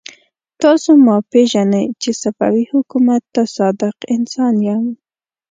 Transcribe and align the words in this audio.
تاسو 0.61 0.91
ما 1.05 1.17
پېژنئ 1.31 1.85
چې 2.01 2.09
صفوي 2.21 2.63
حکومت 2.73 3.21
ته 3.33 3.43
صادق 3.55 3.95
انسان 4.15 4.55
يم. 4.67 4.85